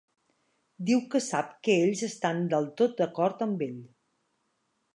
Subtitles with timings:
[0.89, 3.77] Diu que sap que ells estan del tot d'acord amb ell.